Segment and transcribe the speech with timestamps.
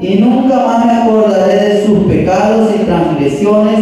[0.00, 3.80] y nunca más me acordaré de sus pecados y transgresiones,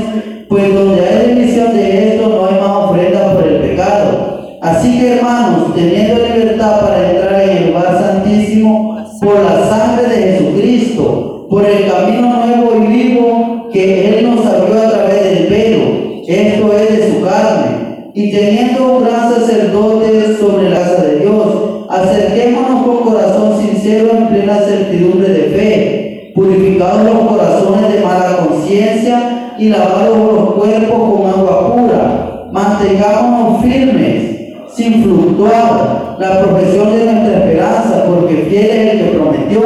[0.48, 4.58] pues donde hay remisión de esto no hay más ofrenda por el pecado.
[4.62, 6.05] Así que hermanos, teniendo
[29.66, 32.48] y lavados los cuerpos con agua pura.
[32.52, 39.60] Mantengámonos firmes, sin fluctuar, la profesión de nuestra esperanza, porque fiel es el que prometió,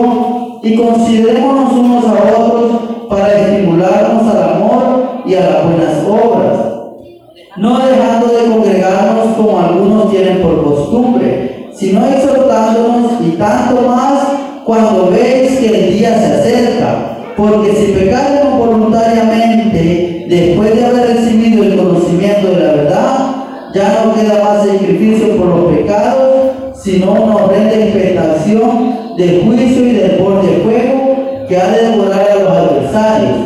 [0.63, 2.71] y considerémonos unos a otros
[3.11, 6.59] para estimularnos al amor y a las buenas obras,
[7.59, 14.29] no dejando de congregarnos como algunos tienen por costumbre, sino exhortándonos y tanto más
[14.65, 17.17] cuando veis que el día se acerca.
[17.37, 17.90] Porque si
[20.31, 23.37] después de haber recibido el conocimiento de la verdad,
[23.75, 29.93] ya no queda más sacrificio por los pecados, sino una horrenda expectación de juicio y
[29.93, 33.37] de de fuego que ha de devorar a los adversarios.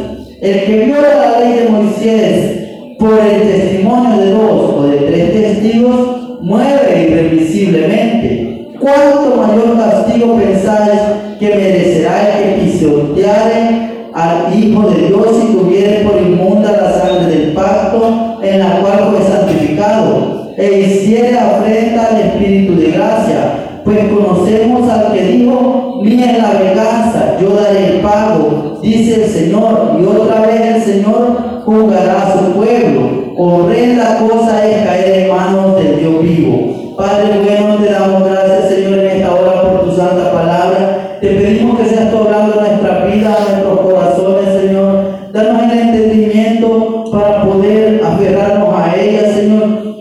[0.42, 2.64] El que viola la ley de Moisés
[2.98, 8.68] por el testimonio de dos o de tres testigos, muere irremisiblemente.
[8.78, 11.00] ¿Cuánto mayor castigo pensáis
[11.40, 17.26] que merecerá el que pisoteare al Hijo de Dios y tuviere por inmunda la sangre
[17.26, 23.80] del pacto en la cual fue santificado e hiciere afrenta al Espíritu de gracia?
[23.84, 29.30] Pues conocemos al que dijo, mía es la venganza, yo daré el pago, dice el
[29.30, 33.34] Señor, y otra vez el Señor juzgará a su pueblo.
[33.36, 36.94] Horrenda cosa es caer en manos del Dios vivo.
[36.96, 41.18] Padre bueno, te damos gracias, Señor, en esta hora por tu santa palabra.
[41.20, 43.63] Te pedimos que seas hablando nuestra vida,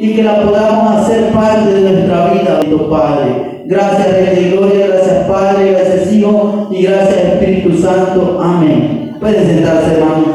[0.03, 3.61] y que la podamos hacer parte de nuestra vida, tu Padre.
[3.67, 8.37] Gracias, Rey de Gloria, gracias, Padre, gracias, Hijo, y gracias, Espíritu Santo.
[8.43, 9.15] Amén.
[9.21, 10.25] Pueden sentarse, hermano.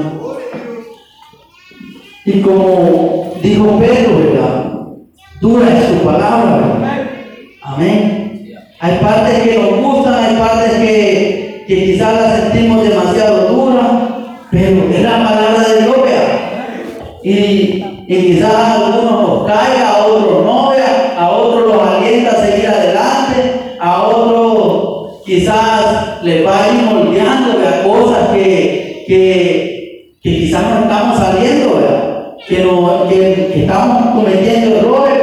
[2.25, 4.73] Y como dijo Pedro, ¿verdad?
[5.43, 7.07] Dura es tu palabra.
[7.62, 8.55] Amén.
[8.81, 13.87] Hay partes que nos gustan, hay partes que, que quizás las sentimos demasiado duras,
[14.51, 15.97] pero es la palabra de Dios,
[17.23, 20.71] Y, y quizás a algunos nos caiga, a otros no,
[21.19, 27.59] a otros los alienta a seguir adelante, a otros quizás les va a ir moldeando
[27.69, 32.09] a cosas que, que, que quizás no estamos saliendo, ¿verdad?
[32.47, 35.19] que, que, estamos cometiendo errores,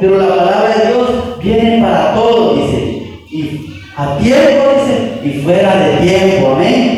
[0.00, 1.08] pero la palabra de Dios
[1.42, 3.02] viene para todos, dice.
[3.30, 6.52] Y a tiempo, dice, y fuera de tiempo.
[6.54, 6.89] Amén.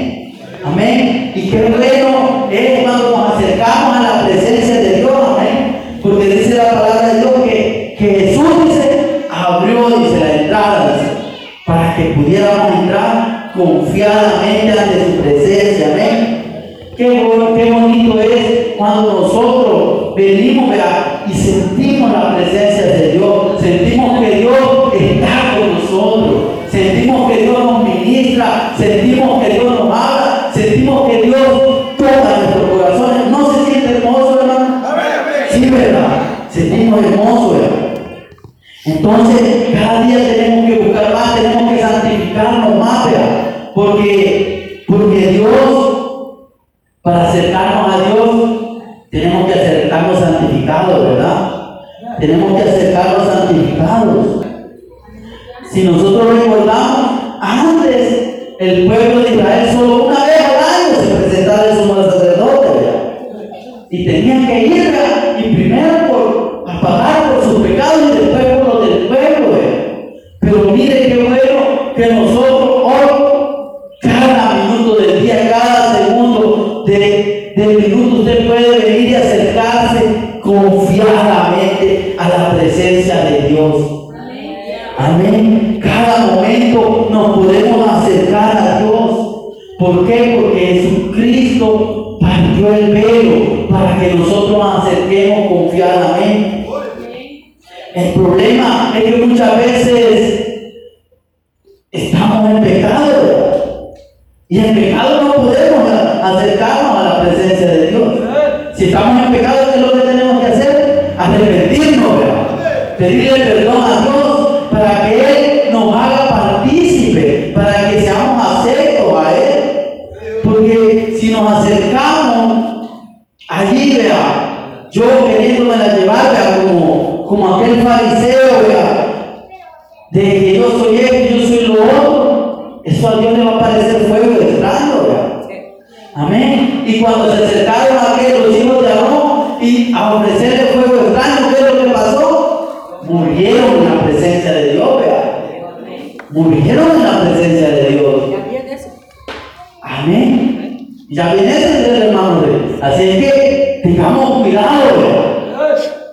[150.02, 150.88] Amén.
[151.08, 154.90] Y también ese es el hermano de Así es que tengamos cuidado.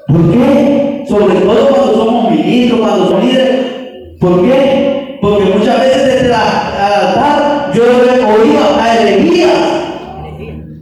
[0.07, 1.05] ¿Por qué?
[1.07, 3.65] Sobre todo cuando somos ministros, cuando somos líderes.
[4.19, 5.17] ¿Por qué?
[5.21, 9.57] Porque muchas veces desde la, altar yo he oído a Ezequías.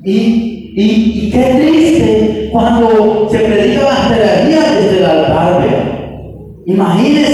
[0.04, 5.68] Y, y, y, qué triste cuando se predica la jerarquía desde el altar.
[6.66, 7.27] Imagínense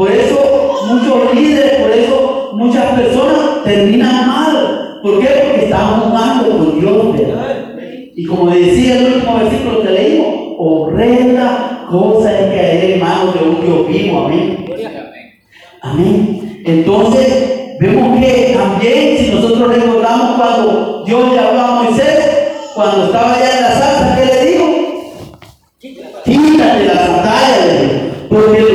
[0.00, 4.98] Por eso muchos líderes, por eso muchas personas terminan mal.
[5.02, 5.26] ¿Por qué?
[5.26, 7.16] Porque están jugando con Dios.
[8.16, 13.46] Y como decía el último versículo que leímos, horrenda cosa es caer en manos de
[13.46, 14.64] un Dios vivo, amén.
[15.82, 16.62] Amén.
[16.64, 23.34] Entonces, vemos que también, si nosotros recordamos cuando Dios le habló a Moisés, cuando estaba
[23.34, 24.64] allá en la salsa, ¿qué le dijo?
[26.24, 28.69] Quítate la pantalla, porque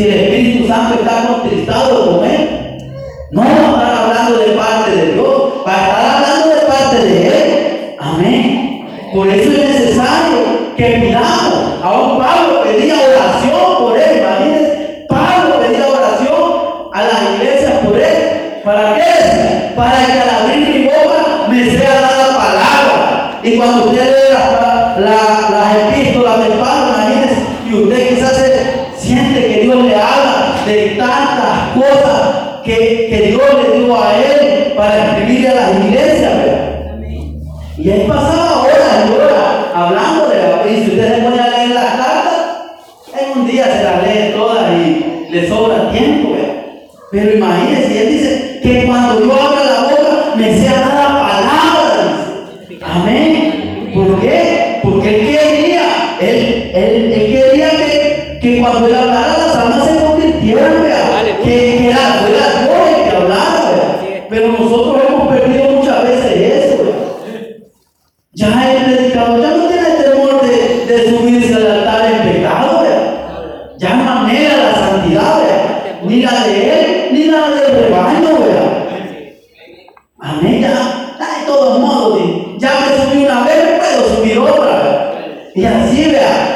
[0.00, 2.78] Si el Espíritu Santo está contristado con él,
[3.32, 7.26] no va a hablando de parte de Dios, va a estar hablando de parte de
[7.28, 7.96] él.
[7.98, 8.88] Amén.
[9.12, 11.84] Por eso es necesario que pidamos.
[11.84, 14.22] Aún Pablo pedía oración por él.
[14.22, 16.52] Imagínense, Pablo pedía oración
[16.94, 18.62] a las iglesias por él.
[18.64, 19.72] ¿Para qué?
[19.76, 23.40] Para que al abrir mi boca me sea dada palabra.
[23.42, 23.99] Y cuando usted
[34.90, 36.09] para escribir a las.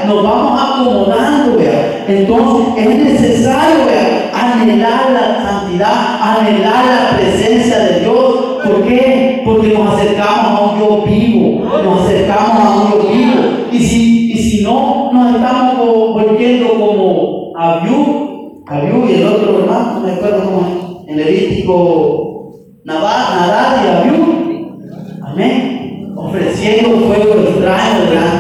[0.07, 2.05] Nos vamos acomodando, vea.
[2.07, 8.35] Entonces es necesario, vea, anhelar la santidad, anhelar la presencia de Dios.
[8.65, 9.43] ¿Por qué?
[9.45, 13.43] Porque nos acercamos a un Dios vivo, nos acercamos a un Dios vivo.
[13.73, 19.95] Y si, y si no, nos estamos volviendo como Abiú, Abiú y el otro hermano,
[19.95, 20.67] no me acuerdo cómo
[21.07, 22.53] es, en Levítico,
[22.85, 24.35] Nadar y Abiú.
[25.23, 26.15] Amén.
[26.17, 28.34] Ofreciendo fuego extraño él.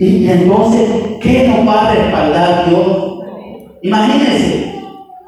[0.00, 0.88] Y entonces,
[1.20, 3.18] ¿qué nos va a respaldar Dios?
[3.82, 4.72] Imagínense,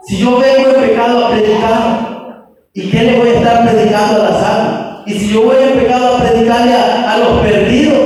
[0.06, 4.30] si yo vengo en pecado a predicar, ¿y qué le voy a estar predicando a
[4.30, 5.02] las almas?
[5.06, 7.98] Y si yo voy en pecado a predicarle a, los perdidos,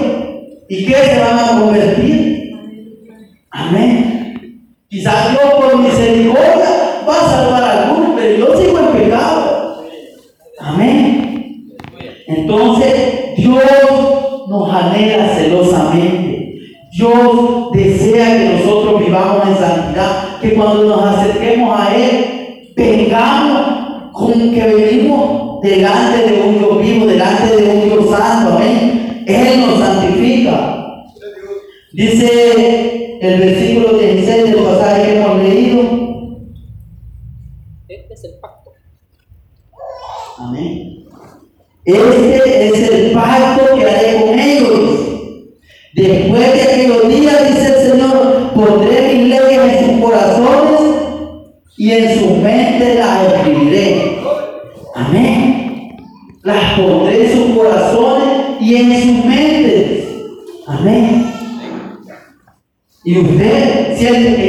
[0.68, 2.52] ¿y qué se van a convertir?
[3.52, 4.60] Amén.
[4.88, 9.84] Quizás Dios por misericordia va a salvar a algunos, pero yo sigo en pecado.
[10.58, 11.76] Amén.
[12.26, 13.62] Entonces, Dios
[14.48, 16.36] nos anhela celosamente.
[17.06, 24.32] Dios desea que nosotros vivamos en santidad, que cuando nos acerquemos a Él, vengamos con
[24.32, 29.24] que venimos delante de un Dios vivo, delante de un Dios santo, amén.
[29.26, 31.04] Él nos santifica.
[31.92, 35.82] Dice el versículo 16 del pasaje que hemos leído.
[37.88, 38.72] Este es el pacto.
[40.38, 41.06] Amén.
[41.84, 44.85] Este es el pacto que haré con ellos
[45.96, 50.80] Después de aquellos días, dice el Señor, pondré mis leyes en sus corazones
[51.78, 54.18] y en sus mentes las escribiré.
[54.94, 55.96] Amén.
[56.42, 60.04] Las pondré en sus corazones y en sus mentes.
[60.66, 61.32] Amén.
[63.02, 64.45] Y usted siente que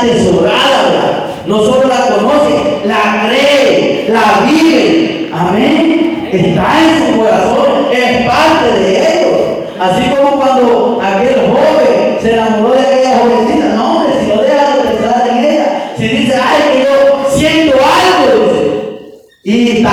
[0.00, 1.24] tienen atesorada.
[1.46, 5.30] No solo la conocen, la creen, la viven.
[5.32, 6.28] Amén.
[6.30, 9.40] Está en su corazón, es parte de ellos.
[9.80, 13.68] Así como cuando aquel joven se enamoró de aquella jovencita.
[13.74, 17.76] No, hombre, si no deja de pensar en ella, si dice, ay, que yo siento
[17.76, 19.90] algo, dice, y está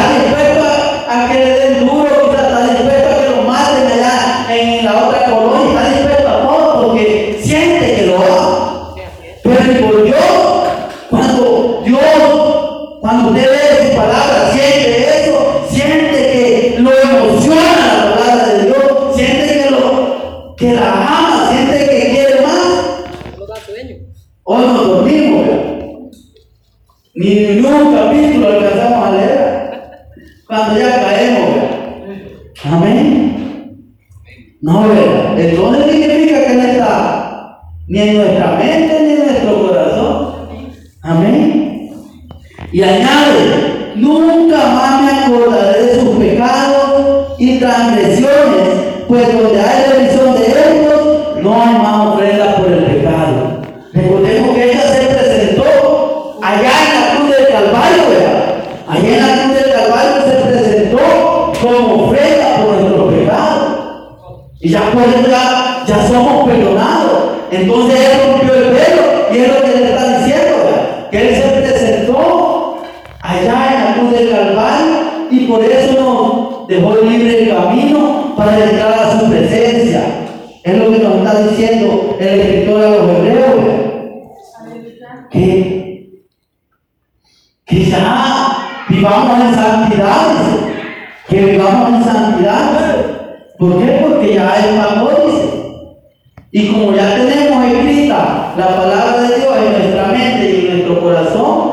[64.65, 67.33] Y ya eso ya, somos perdonados.
[67.51, 70.55] Entonces él rompió el pelo y es lo que le está diciendo.
[71.11, 72.81] Que él se presentó
[73.21, 74.95] allá en la cruz del Calvario
[75.29, 80.03] y por eso nos dejó libre el camino para entrar a su presencia.
[80.63, 83.55] Es lo que nos está diciendo el escritor de los hebreos
[85.29, 86.23] que,
[87.67, 90.35] que ya vivamos en santidad,
[91.29, 92.94] que vivamos en santidad.
[93.57, 94.05] ¿Por qué?
[94.05, 95.11] Porque ya es pagó,
[96.51, 101.01] Y como ya tenemos escrita la palabra de Dios en nuestra mente y en nuestro
[101.01, 101.71] corazón,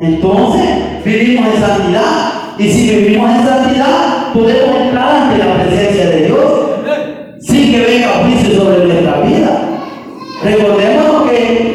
[0.00, 2.32] entonces vivimos en santidad.
[2.58, 6.42] Y si vivimos en santidad, podemos entrar ante la presencia de Dios
[7.40, 9.68] sin que venga juicio sobre nuestra vida.
[10.44, 11.74] Recordemos que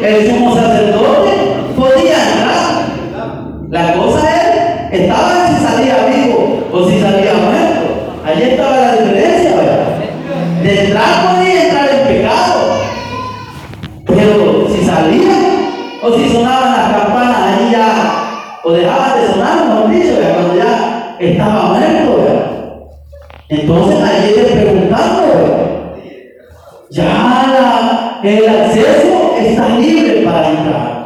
[30.24, 30.98] para entrar.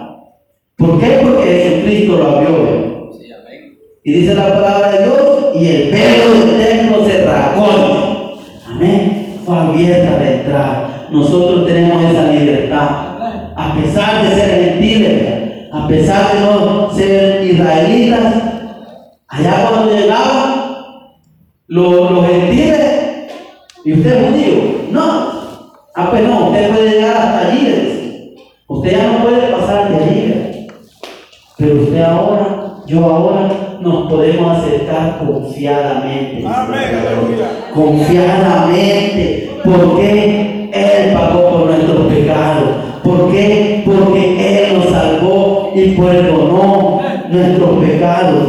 [0.76, 1.20] ¿Por qué?
[1.22, 3.12] Porque Jesucristo lo abrió.
[4.04, 5.16] Y dice la palabra de Dios,
[5.54, 8.40] y el velo del templo se rasgó.
[8.68, 9.38] Amén.
[9.44, 11.08] Fue abierta la entrada.
[11.10, 12.88] Nosotros tenemos esa libertad.
[13.54, 18.34] A pesar de ser gentiles, a pesar de no ser israelitas,
[19.28, 20.54] allá cuando llegaban
[21.68, 22.80] los, los gentiles,
[23.84, 25.31] y usted es judío, no.
[25.94, 28.34] Ah, pues no, usted puede llegar hasta allí.
[28.66, 30.68] Usted ya no puede pasar de allí.
[31.58, 36.46] Pero usted ahora, yo ahora, nos podemos acercar confiadamente.
[37.74, 39.50] Confiadamente.
[39.62, 42.68] Porque Él pagó por nuestros pecados.
[43.04, 43.82] ¿Por qué?
[43.84, 48.48] Porque Él nos salvó y perdonó nuestros pecados.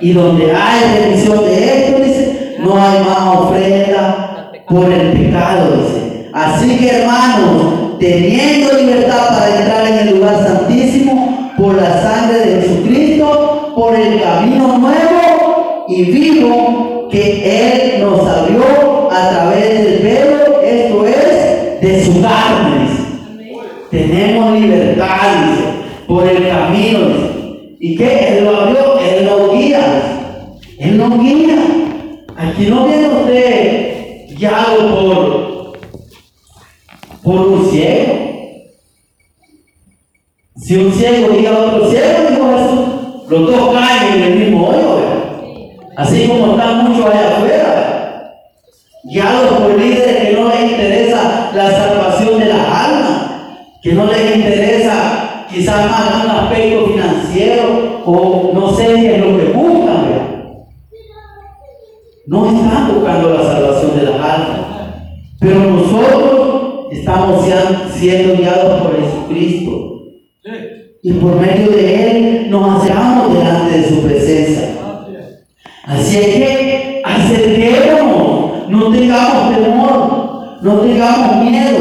[0.00, 4.27] Y donde hay remisión de esto, dice, no hay más ofrenda
[4.68, 6.28] por el pecado, dice.
[6.32, 12.62] Así que hermanos, teniendo libertad para entrar en el lugar santísimo por la sangre de
[12.62, 20.60] Jesucristo, por el camino nuevo y vivo que Él nos abrió a través del velo,
[20.62, 22.88] esto es, de su carne.
[23.90, 25.64] Tenemos libertad, dice,
[26.06, 26.98] por el camino.
[27.80, 28.38] ¿Y qué?
[28.38, 29.80] Él lo abrió, Él lo guía.
[30.78, 31.56] Él nos guía.
[32.36, 33.97] Aquí no viene usted
[34.28, 35.78] guiado por,
[37.22, 38.14] por un ciego.
[40.56, 44.68] Si un ciego guía a otro ciego, dijo Jesús, los dos caen en el mismo
[44.68, 44.98] hoyo.
[45.96, 48.32] Así como están muchos allá afuera,
[49.04, 54.36] guiados por líderes que no les interesa la salvación de la alma, que no les
[54.36, 59.67] interesa quizás más un aspecto financiero o no sé qué es lo que buscan.
[62.28, 64.60] No están buscando la salvación de las almas.
[65.40, 67.46] Pero nosotros estamos
[67.94, 70.02] siendo guiados por Jesucristo.
[71.02, 74.68] Y por medio de Él nos acercamos delante de su presencia.
[75.84, 81.78] Así es que acerquémonos, no tengamos temor, no tengamos miedo.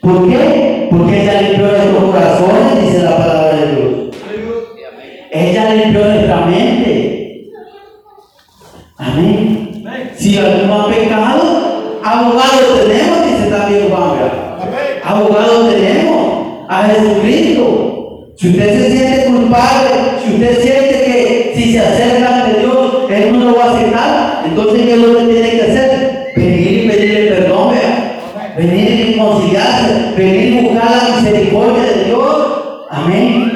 [0.00, 0.88] ¿Por qué?
[0.90, 4.16] Porque ella limpió nuestros corazones, dice la palabra de Dios.
[5.30, 7.18] Ella limpió nuestra mente.
[8.98, 9.58] Amén.
[10.16, 14.18] Si alguno ha pecado, abogado tenemos, dice también Juan.
[15.04, 18.27] Abogado tenemos a Jesucristo.
[18.38, 19.90] Si usted se siente culpable,
[20.24, 24.44] si usted siente que si se acerca ante Dios, Él no lo va a aceptar,
[24.46, 26.32] entonces ¿qué es lo que tiene que hacer?
[26.36, 27.74] Venir y pedirle perdón.
[28.56, 32.86] Venir y conciliarse, venir y buscar la misericordia de Dios.
[32.90, 33.52] Amén.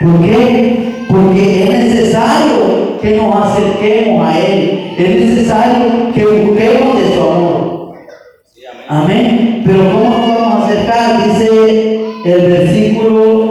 [0.00, 0.92] ¿Por qué?
[1.08, 4.94] Porque es necesario que nos acerquemos a Él.
[4.96, 7.94] Es necesario que busquemos de su amor.
[8.88, 9.62] Amén.
[9.66, 11.24] Pero ¿cómo nos vamos a acercar?
[11.24, 13.43] Dice el versículo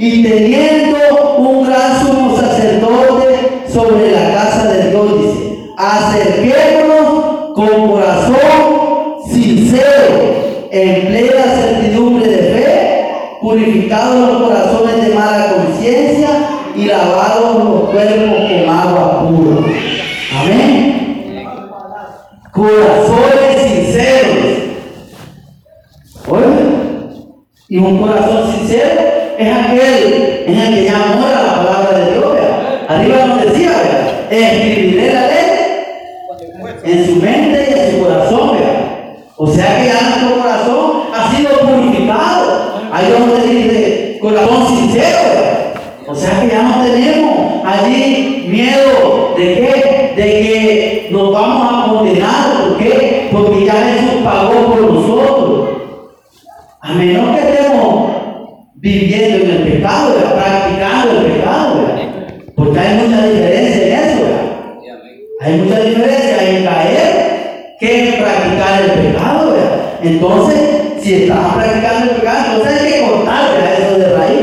[0.00, 0.96] Y teniendo
[1.38, 8.36] un gran sumo sacerdote sobre la casa de Dios, dice, acerquémonos con corazón
[9.28, 13.08] sincero, en plena certidumbre de fe,
[13.40, 16.28] purificados los corazones de mala conciencia
[16.76, 19.66] y lavados los cuerpos con agua pura.
[20.40, 21.44] Amén.
[22.52, 24.46] Corazones sinceros.
[26.28, 26.68] Oye,
[27.68, 28.27] y un corazón
[29.38, 32.36] es aquel en el que ya mora la palabra de Dios.
[32.88, 33.70] Arriba nos decía,
[34.30, 35.48] escribiré la ley
[36.82, 38.58] en su mente y en su corazón.
[39.36, 42.78] O sea que ya nuestro corazón ha sido purificado.
[42.90, 45.18] Ahí donde dice corazón sincero.
[46.08, 50.12] O sea que ya no tenemos allí miedo de qué?
[50.16, 52.68] De que nos vamos a condenar.
[52.68, 53.28] ¿Por qué?
[53.30, 55.68] Porque ya Jesús pagó por nosotros.
[56.80, 58.18] A menos que estemos
[58.80, 61.74] viviendo en el pecado, practicando el pecado.
[62.54, 64.24] Porque hay mucha diferencia en eso.
[65.40, 69.56] Hay mucha diferencia en caer que en practicar el pecado.
[70.02, 70.58] Entonces,
[71.02, 73.44] si estamos practicando el pecado, entonces hay que cortar
[73.78, 74.38] eso de raíz.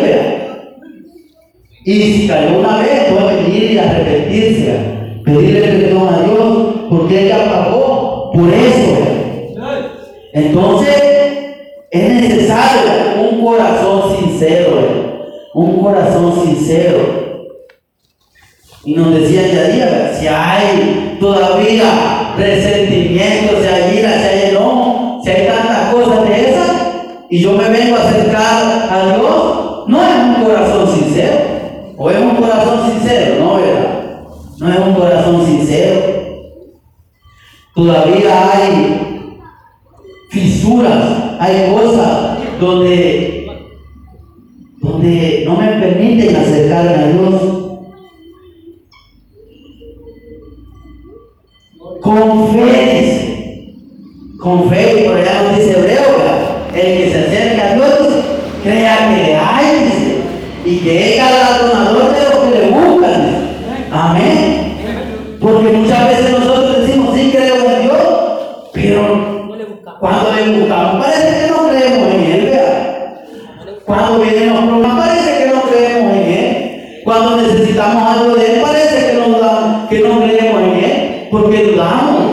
[1.85, 4.75] Y si cayó una vez, puede venir y arrepentirse,
[5.23, 8.97] pedirle perdón a Dios, porque ella pagó por eso.
[10.33, 10.95] Entonces,
[11.91, 14.69] es necesario un corazón sincero,
[15.53, 17.24] un corazón sincero.
[18.85, 25.19] Y nos decía ya día, si hay todavía resentimiento, si hay ira, si hay no,
[25.23, 26.71] si hay tantas cosas de esas,
[27.29, 31.37] y yo me vengo a acercar a Dios, no es un corazón sincero.
[31.97, 34.19] O es un corazón sincero, no, ¿verdad?
[34.59, 36.01] No es un corazón sincero.
[37.73, 39.39] Todavía hay
[40.29, 43.47] fisuras Hay cosas donde,
[44.81, 47.54] donde no me permiten acercarme a Dios.
[52.05, 53.73] Con fe.
[54.39, 56.03] Con fe, por allá nos dice Hebreo,
[56.75, 57.89] el que se acerca a Dios,
[58.61, 60.17] crea que le hay, dice,
[60.65, 63.21] y que es galardonador de lo que le buscan.
[63.91, 65.37] Amén.
[65.41, 67.97] Porque muchas veces nosotros decimos, sí creo en Dios,
[68.71, 69.47] pero
[69.99, 73.23] cuando le buscamos parece que no creemos en Él, vea.
[73.83, 77.01] Cuando vienen los problemas parece que no creemos en Él.
[77.03, 81.63] Cuando necesitamos algo de Él parece que no, dudamos, que no creemos en Él, porque
[81.63, 82.25] dudamos.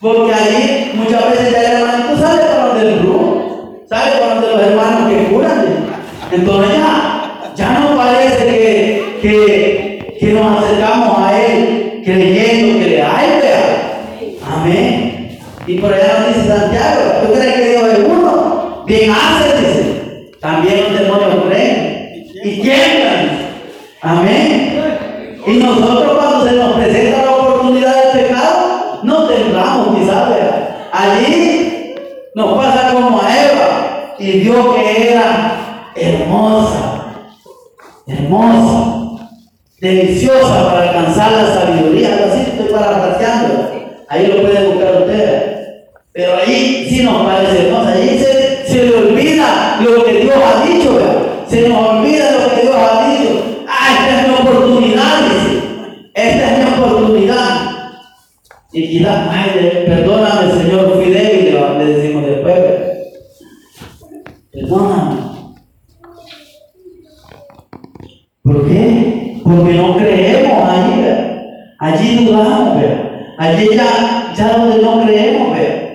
[0.00, 4.50] Porque ahí muchas veces ya el hermanito sale para donde el brujo, sale para donde
[4.50, 5.66] los hermanos que curan.
[6.32, 13.02] Entonces ya, ya no parece que, que, que nos acercamos a Él creyendo que le
[13.02, 14.36] hay, vea.
[14.50, 15.38] Amén.
[15.66, 18.84] Y por allá nos dice Santiago, ¿tú crees que Dios es uno?
[18.86, 20.30] Bien hace, dice.
[20.40, 22.24] También los demonios creen.
[22.42, 23.50] Y tiemblan.
[24.00, 24.98] Amén.
[25.46, 30.88] Y nosotros cuando se nos presenta la oportunidad del pecado, no temblamos, quizás, vea.
[30.92, 31.94] Allí
[32.34, 37.30] nos pasa como a Eva y vio que era hermosa,
[38.06, 39.28] hermosa,
[39.80, 42.14] deliciosa para alcanzar la sabiduría.
[42.14, 43.70] Algo así estoy parafraseando.
[44.08, 45.50] Ahí lo pueden buscar ustedes.
[46.12, 47.92] Pero ahí sí nos parece hermosa.
[47.92, 50.94] Allí se, se le olvida lo que Dios ha dicho.
[50.94, 51.16] ¿verdad?
[51.48, 53.44] Se nos olvida lo que Dios ha dicho.
[53.68, 55.62] Ah, esta es mi oportunidad, dice.
[56.14, 57.70] Esta es mi oportunidad.
[58.72, 62.56] Y quizás, ay, perdóname, Señor, fui débil, le decimos después.
[64.52, 65.16] Perdóname.
[68.42, 69.40] ¿Por qué?
[69.42, 71.42] Porque no creemos allí, ¿verdad?
[71.78, 73.10] Allí dudamos, ¿verdad?
[73.38, 75.90] Allí ya, ya donde no creemos, ¿verdad?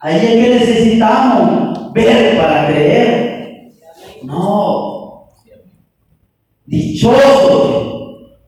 [0.00, 3.70] Allí es que necesitamos ver para creer.
[4.24, 5.26] No.
[6.66, 7.90] Dichosos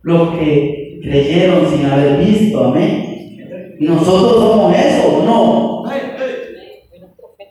[0.02, 3.76] los que creyeron sin haber visto, amén.
[3.78, 5.84] Y nosotros somos eso, no.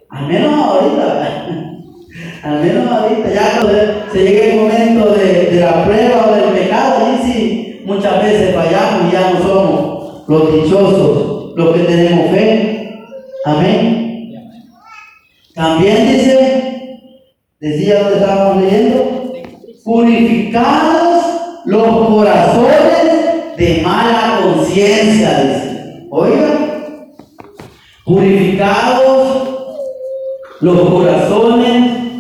[0.10, 1.61] Al menos ahorita.
[2.44, 6.60] Al menos ahorita, ya cuando se llega el momento de, de la prueba o del
[6.60, 12.32] pecado, ahí sí muchas veces fallamos y ya no somos los dichosos, los que tenemos
[12.32, 13.00] fe.
[13.46, 14.34] Amén.
[15.54, 17.00] También dice,
[17.60, 19.34] decía donde estábamos leyendo,
[19.84, 21.26] purificados
[21.66, 26.08] los corazones de mala conciencia, dice.
[26.10, 26.72] Oiga,
[28.04, 29.50] purificados
[30.62, 32.11] los corazones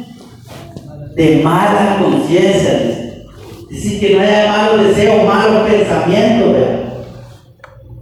[1.15, 3.01] de mala conciencia, dice.
[3.69, 6.55] Decir que no haya malos deseos, malos pensamientos,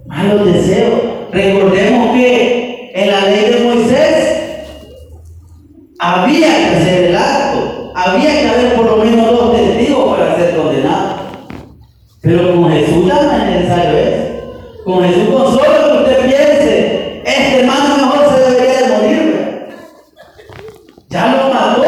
[0.08, 1.00] malos deseos.
[1.32, 4.30] Recordemos que en la ley de Moisés
[6.00, 10.56] había que hacer el acto, había que haber por lo menos dos testigos para ser
[10.56, 11.20] condenado.
[12.22, 14.84] Pero con Jesús ya no es necesario eso.
[14.84, 19.68] Con Jesús, con solo que usted piense, este hermano mejor se debería de morir.
[21.10, 21.79] Ya lo mató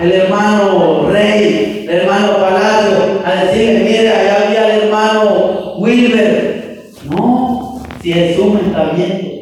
[0.00, 6.90] el hermano Rey, el hermano Palacio, a decirle, mire, allá había el hermano Wilber.
[7.08, 9.36] No, si Jesús me está viendo.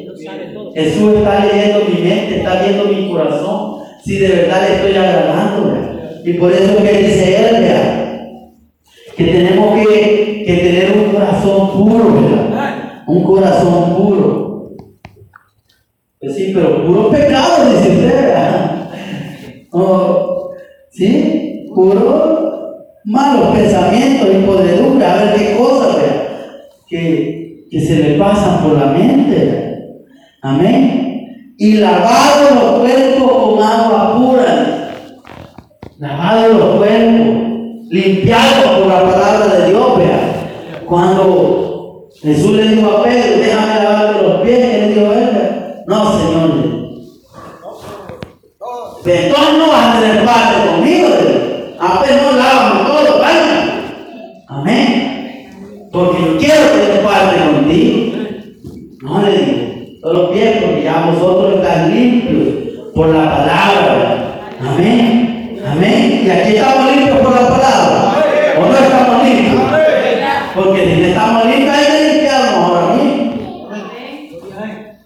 [0.73, 6.21] Jesús está leyendo mi mente, está viendo mi corazón, si de verdad le estoy agradando.
[6.25, 7.65] Y por eso que dice él,
[9.15, 13.03] que tenemos que, que, tener un corazón puro, ¿verdad?
[13.07, 14.71] Un corazón puro.
[16.19, 18.89] Pues sí, pero puro pecado, dice usted, ¿verdad?
[20.95, 21.65] ¿Sí?
[21.73, 22.45] Curó
[23.03, 25.97] malos pensamientos, y podredumbre, a ver qué cosas
[26.87, 29.99] que, que se le pasan por la mente.
[30.41, 31.55] Amén.
[31.57, 34.91] Y lavado los cuerpos con agua pura.
[35.99, 37.35] Lavado los cuerpos.
[37.89, 39.97] Limpiado por la palabra de Dios.
[39.97, 40.19] ¿verdad?
[40.85, 44.75] Cuando Jesús le dijo a Pedro, déjame lavarte los pies.
[44.75, 45.13] Él dijo,
[45.87, 46.75] no, Señor.
[49.05, 50.74] Perdón no vas a tener parte
[51.95, 53.41] papel no lavamos todo, ¿vale?
[54.47, 55.89] Amén.
[55.91, 58.17] Porque yo quiero que este te parte contigo.
[59.01, 64.41] No le digo, solo pies porque ya vosotros están limpios por la palabra.
[64.59, 65.61] Amén.
[65.65, 66.23] Amén.
[66.25, 68.15] Y aquí estamos limpios por la palabra.
[68.57, 69.61] O no estamos limpios.
[70.55, 73.69] Porque si no estamos limpios, hay que limpiarnos ahora mismo.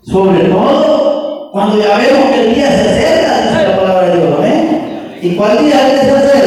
[0.02, 4.36] Sobre todo cuando ya vemos que el día se acerca, dice la palabra de Dios.
[4.38, 5.20] Amén.
[5.22, 6.39] ¿Y cuál día se acerca?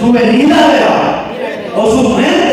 [0.00, 1.26] su venida
[1.76, 2.49] o sus mentes.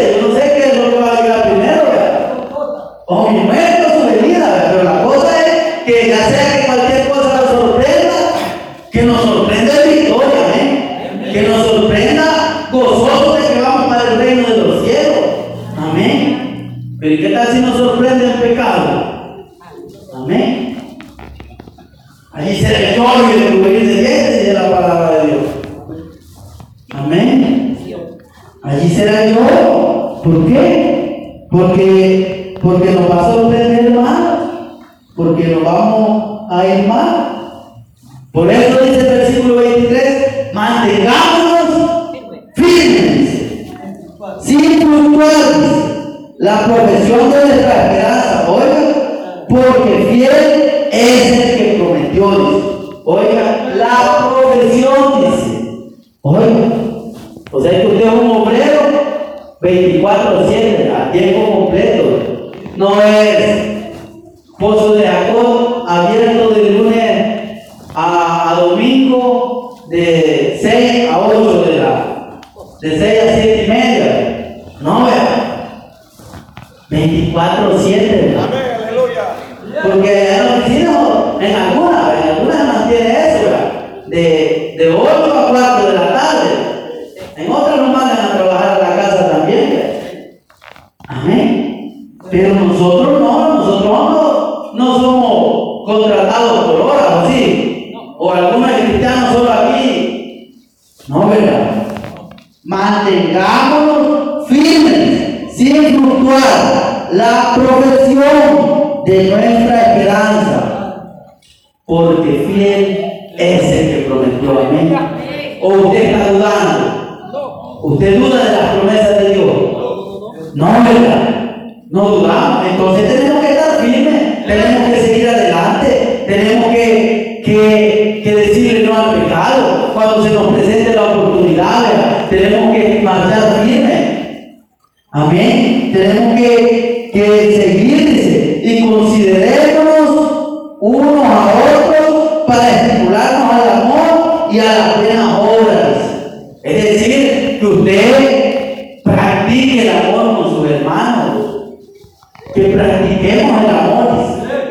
[70.61, 72.39] 6 a 8 de la,
[72.81, 75.47] de 6 a 7 y media, no vea,
[76.89, 78.37] 24 7.
[78.37, 79.23] Amén, aleluya.
[79.83, 80.91] Porque en la oficina,
[81.41, 83.71] en algunas, en mantiene eso, ¿verdad?
[84.07, 85.76] de, de 8 a 4.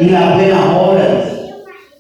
[0.00, 1.24] y las buenas obras.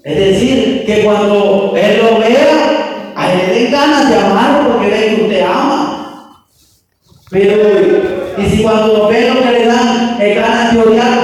[0.04, 4.88] Es decir, que cuando Él lo vea, a Él le den ganas de amarlo porque
[4.88, 6.46] ve que usted ama.
[7.30, 7.56] Pero,
[8.38, 11.15] y si cuando lo ve lo que le dan, es ganas de odiar,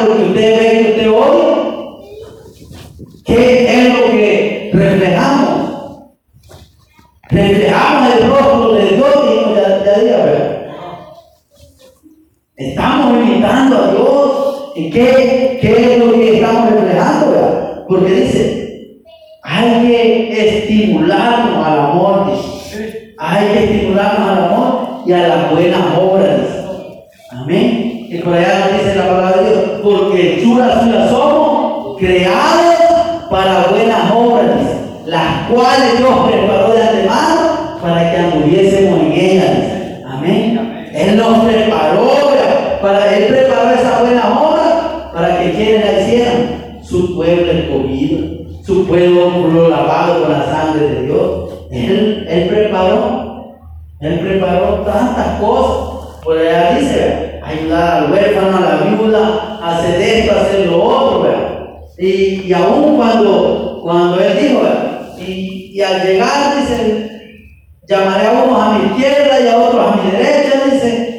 [68.39, 71.13] a unos a mi izquierda y a otros a mi derecha, dice,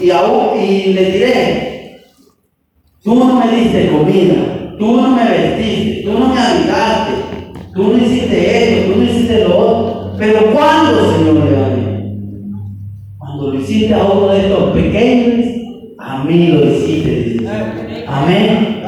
[0.00, 2.00] y, aún, y le diré,
[3.02, 7.12] tú no me diste comida, tú no me vestiste, tú no me habitaste,
[7.74, 11.90] tú no hiciste esto, tú no hiciste lo otro, pero ¿cuándo, Señor, le
[13.18, 15.46] cuando lo hiciste a uno de estos pequeños,
[15.98, 17.46] a mí lo hiciste.
[18.06, 18.82] Amén.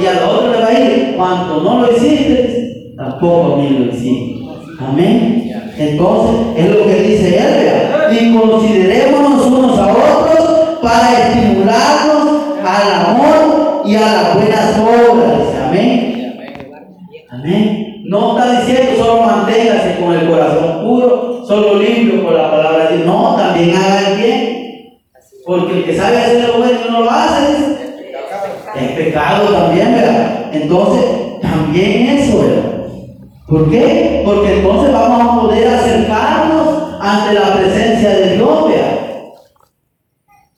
[0.00, 3.92] Y a otro le va a ir, cuando no lo hiciste, tampoco a mí lo
[3.92, 4.44] hiciste.
[4.78, 5.43] Amén.
[5.76, 8.18] Entonces, es lo que dice él.
[8.18, 15.66] Y considerémonos unos a otros para estimularnos al amor y a las buenas obras.
[15.66, 16.36] Amén.
[17.30, 18.02] Amén.
[18.06, 22.96] No está diciendo solo manténgase con el corazón puro, solo limpio por la palabra de
[22.98, 23.06] Dios.
[23.06, 24.64] No, también haga el bien.
[25.46, 27.52] Porque el que sabe hacer lo bueno y no lo hace,
[28.76, 30.50] es pecado también, ¿verdad?
[30.52, 31.04] Entonces,
[31.42, 32.73] también eso, ¿verdad?
[33.46, 34.22] ¿Por qué?
[34.24, 38.64] Porque entonces vamos a poder acercarnos ante la presencia de Dios.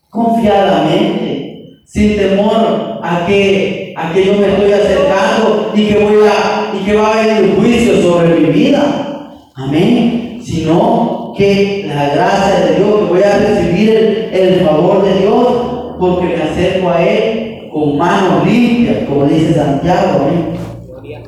[0.09, 6.57] Confiadamente, sin temor a que, a que yo me estoy acercando y que voy a
[6.87, 9.43] que va a haber juicio sobre mi vida.
[9.57, 10.41] Amén.
[10.43, 16.27] Sino que la gracia de Dios, que voy a recibir el, favor de Dios, porque
[16.27, 20.21] me acerco a Él con manos limpias, como dice Santiago.
[20.23, 21.27] Amén.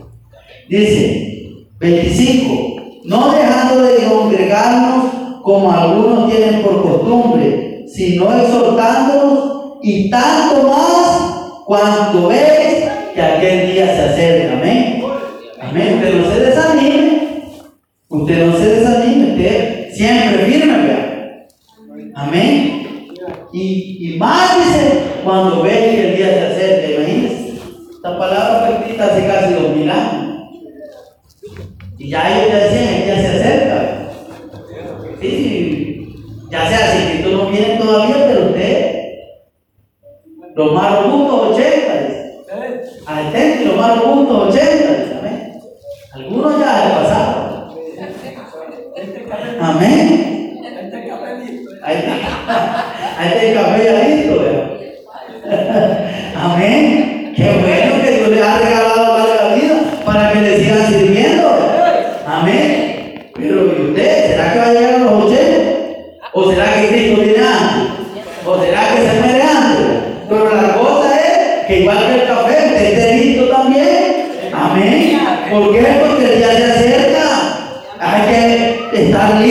[0.68, 1.27] Dice
[1.78, 5.04] 25, no dejando de congregarnos
[5.42, 13.86] como algunos tienen por costumbre, sino exhortándonos y tanto más cuanto veis que aquel día
[13.86, 14.58] se acerca.
[14.58, 15.04] Amén.
[15.60, 15.94] Amén.
[15.94, 17.28] Usted no se desanime.
[18.08, 19.32] Usted no se desanime.
[19.32, 21.46] Usted siempre firme, vea.
[22.14, 23.14] Amén.
[23.52, 26.90] Y, y más dice cuando ve que el día se acerca.
[26.90, 27.60] Imagínense.
[27.94, 30.27] Esta palabra fue escrita hace casi dos mil años.
[31.98, 32.72] Y ya ellos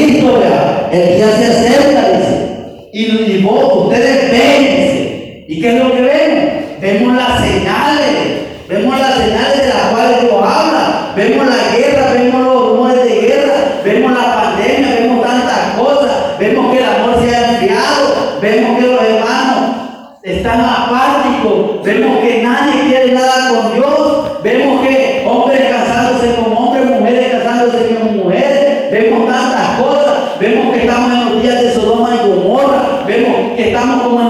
[0.09, 2.89] El día se acerca, dice.
[2.93, 6.53] Y, y vos, ustedes ven, ¿Y qué es lo que vemos?
[6.81, 8.47] Vemos las señales.
[8.67, 11.13] Vemos las señales de las cuales Dios habla.
[11.15, 13.53] Vemos la guerra, vemos los rumores de guerra.
[13.83, 16.37] Vemos la pandemia, vemos tantas cosas.
[16.39, 18.39] Vemos que el amor se ha enfriado.
[18.41, 19.75] Vemos que los hermanos
[20.23, 21.83] están apáticos.
[21.83, 24.43] Vemos que nadie quiere nada con Dios.
[24.43, 28.91] Vemos que hombres casándose con hombres, mujeres casándose con mujeres.
[28.91, 30.39] Vemos tantas cosas.
[30.39, 33.03] Vemos que estamos en los días de Sodoma y Gomorra.
[33.07, 34.26] Vemos que estamos como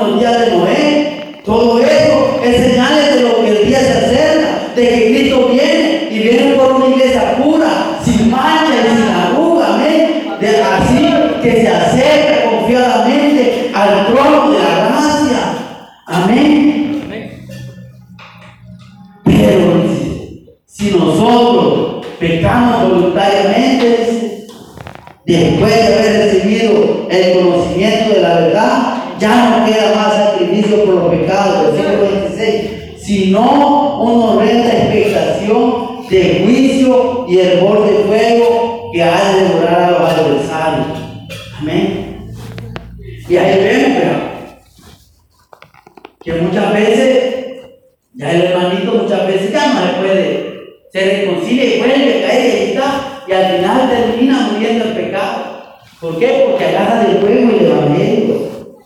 [48.69, 50.47] muchas veces ya no le puede
[50.91, 55.57] se reconcilia y vuelve a caer y está, y al final termina muriendo el pecado.
[55.99, 56.45] ¿Por qué?
[56.49, 58.77] Porque agarra del fuego el evangelio.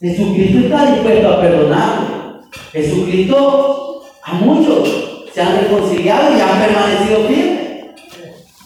[0.00, 2.40] Jesucristo está dispuesto a perdonar.
[2.72, 7.58] Jesucristo a muchos se han reconciliado y han permanecido firmes.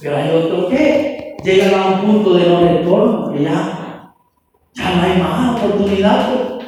[0.00, 4.12] Pero hay otros que llegan a un punto de no retorno, que ya,
[4.74, 6.58] ya no hay más oportunidad.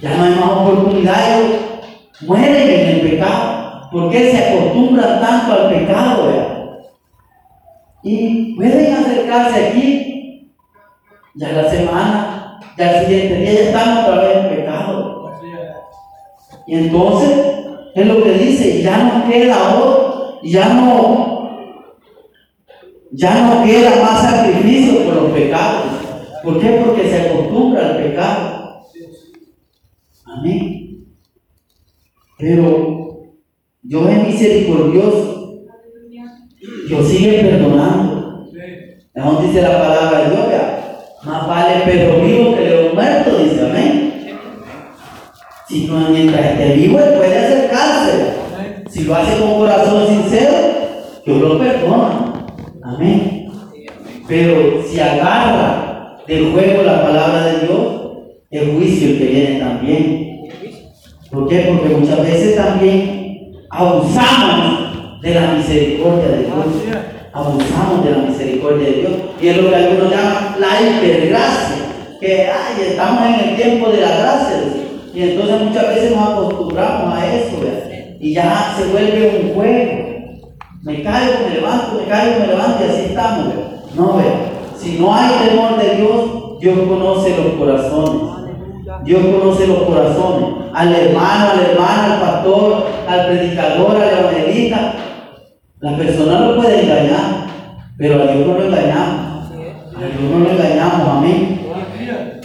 [0.00, 1.40] Ya no hay más oportunidad.
[2.22, 3.88] Mueren en el pecado.
[3.90, 6.28] ¿Por qué se acostumbra tanto al pecado?
[8.02, 10.54] Y pueden acercarse aquí
[11.34, 15.32] Ya la semana, ya el siguiente día ya estamos otra vez en pecado.
[16.66, 17.30] Y entonces,
[17.94, 21.50] es lo que dice, ya no queda otro, ya no,
[23.12, 25.84] ya no queda más sacrificio por los pecados.
[26.42, 26.82] ¿Por qué?
[26.84, 28.82] Porque se acostumbra al pecado.
[30.26, 30.77] Amén.
[32.38, 33.34] Pero
[33.82, 35.64] Dios es misericordioso.
[36.88, 38.48] Dios sigue perdonando.
[39.14, 40.48] Es dice la palabra de Dios.
[41.24, 44.08] Más vale perro vivo que león muerto, dice amén.
[45.68, 48.34] Si no, mientras esté vivo, él puede acercarse.
[48.88, 50.52] Si lo hace con corazón sincero,
[51.26, 52.32] Dios lo perdona.
[52.82, 53.50] Amén.
[54.26, 57.98] Pero si agarra del juego la palabra de Dios,
[58.50, 60.37] el juicio que viene también.
[61.30, 61.58] ¿Por qué?
[61.68, 66.54] Porque muchas veces también abusamos de la misericordia de Dios.
[67.32, 69.12] Abusamos de la misericordia de Dios.
[69.40, 71.76] Y es lo que algunos llaman la hipergracia.
[72.18, 74.56] Que ay, estamos en el tiempo de la gracia.
[75.14, 77.56] Y entonces muchas veces nos acostumbramos a eso.
[78.20, 80.08] Y ya se vuelve un juego.
[80.82, 83.54] Me caigo, me levanto, me caigo, me levanto y así estamos.
[83.94, 84.50] No, vea.
[84.76, 88.47] Si no hay temor de Dios, Dios conoce los corazones.
[89.04, 90.70] Dios conoce los corazones.
[90.74, 94.94] Al hermano, al hermano, al pastor, al predicador, al evangelista.
[95.80, 97.46] La persona lo puede engañar,
[97.96, 99.50] pero a Dios no lo engañamos.
[99.50, 101.08] A Dios no lo engañamos.
[101.08, 101.60] Amén.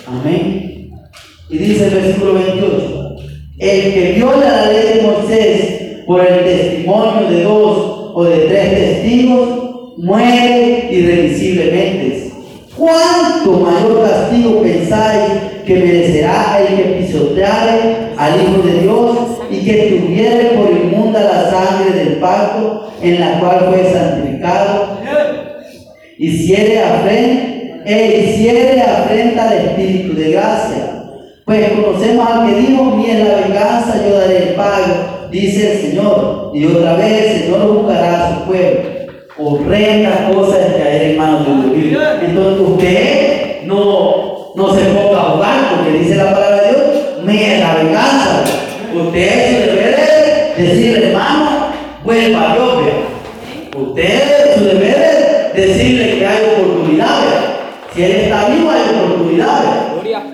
[0.07, 0.91] Amén.
[1.49, 3.15] Y dice el versículo 28.
[3.59, 8.69] El que viola la ley de Moisés por el testimonio de dos o de tres
[8.69, 9.49] testigos,
[9.97, 12.12] muere irremisiblemente.
[12.83, 15.31] ¿Cuánto mayor castigo pensáis
[15.65, 19.17] que merecerá el que pisoteare al Hijo de Dios
[19.49, 24.97] y que tuviere por inmunda la sangre del pacto en la cual fue santificado?
[26.17, 31.03] Hiciere afrenta, e hiciere afrenta al Espíritu de gracia.
[31.45, 36.51] Pues conocemos al que dijo, mía la venganza, yo daré el pago, dice el Señor.
[36.53, 38.92] Y otra vez el Señor buscará a su pueblo
[39.37, 42.03] horrenda cosa es caer en manos de un Dios.
[42.21, 47.59] Entonces usted no, no se ponga a jugar porque dice la palabra de Dios, me
[47.59, 48.43] la venganza.
[48.93, 49.99] Usted su deber
[50.57, 51.67] es decirle, hermano,
[52.03, 52.73] vuelva a Dios.
[53.75, 57.19] Usted su deber es decirle que hay oportunidad.
[57.93, 59.83] Si él está vivo hay oportunidad.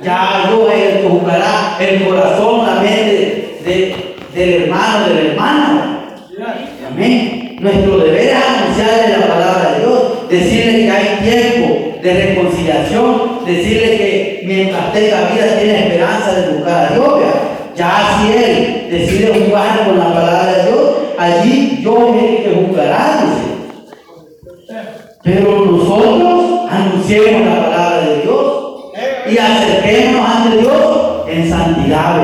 [0.03, 5.99] Ya el que juzgará el corazón, la mente de, del hermano, de la hermana.
[6.91, 7.38] Amén.
[7.59, 13.97] Nuestro deber es anunciarle la palabra de Dios, decirle que hay tiempo de reconciliación, decirle
[13.97, 17.13] que mientras tenga vida tiene esperanza de buscar a Dios.
[17.75, 23.25] Ya si Él decide jugar con la palabra de Dios, allí yo es que juzgará.
[25.21, 28.59] Pero nosotros anunciemos la palabra de Dios
[29.29, 32.21] y acerquémonos ante Dios en santidad.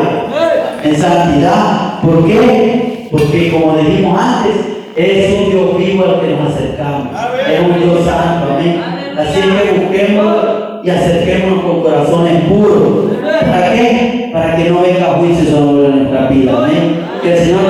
[0.81, 1.99] En santidad.
[2.01, 3.07] ¿Por qué?
[3.11, 7.07] Porque como dijimos antes, es un Dios vivo al que nos acercamos.
[7.49, 8.53] Es un Dios santo.
[8.53, 8.81] Amén.
[9.17, 10.35] Así que busquemos
[10.83, 13.11] y acerquémonos con corazones puros.
[13.21, 14.29] ¿Para qué?
[14.31, 16.57] Para que no venga juicio sobre nuestra vida.
[16.57, 17.05] Amén.
[17.21, 17.61] Que el Señor